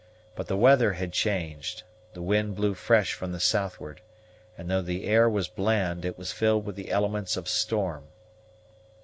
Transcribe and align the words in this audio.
But 0.33 0.47
the 0.47 0.57
weather 0.57 0.93
had 0.93 1.13
changed; 1.13 1.83
the 2.15 2.23
wind 2.23 2.55
blew 2.55 2.73
fresh 2.73 3.13
from 3.13 3.33
the 3.33 3.39
southward, 3.39 4.01
and 4.57 4.67
though 4.67 4.81
the 4.81 5.05
air 5.05 5.29
was 5.29 5.47
bland, 5.47 6.05
it 6.05 6.17
was 6.17 6.31
filled 6.31 6.65
with 6.65 6.75
the 6.75 6.89
elements 6.89 7.37
of 7.37 7.47
storm. 7.47 8.07